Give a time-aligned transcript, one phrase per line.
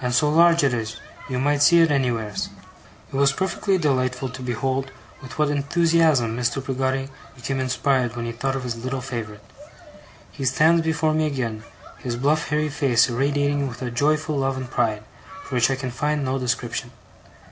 [0.00, 2.50] And so large it is, you might see it anywheres.'
[3.12, 6.64] It was perfectly delightful to behold with what enthusiasm Mr.
[6.64, 9.42] Peggotty became inspired when he thought of his little favourite.
[10.30, 11.64] He stands before me again,
[11.98, 15.02] his bluff hairy face irradiating with a joyful love and pride,
[15.42, 16.92] for which I can find no description.